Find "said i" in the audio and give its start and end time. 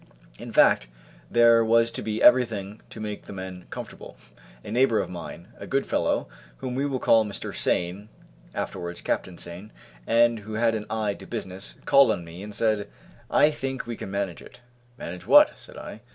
12.55-13.51, 15.55-16.01